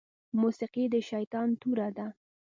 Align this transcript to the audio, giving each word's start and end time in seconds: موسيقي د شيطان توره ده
موسيقي 0.41 0.85
د 0.93 0.95
شيطان 1.09 1.49
توره 1.61 1.87
ده 1.97 2.07